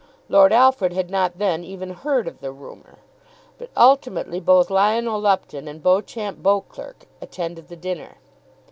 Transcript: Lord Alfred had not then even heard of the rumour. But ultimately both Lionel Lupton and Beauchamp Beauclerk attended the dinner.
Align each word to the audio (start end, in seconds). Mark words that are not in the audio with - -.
Lord 0.29 0.51
Alfred 0.51 0.93
had 0.93 1.11
not 1.11 1.37
then 1.37 1.63
even 1.63 1.91
heard 1.91 2.27
of 2.27 2.39
the 2.41 2.51
rumour. 2.51 2.97
But 3.59 3.69
ultimately 3.77 4.39
both 4.39 4.71
Lionel 4.71 5.21
Lupton 5.21 5.67
and 5.67 5.79
Beauchamp 5.83 6.41
Beauclerk 6.41 7.05
attended 7.21 7.67
the 7.67 7.75
dinner. 7.75 8.17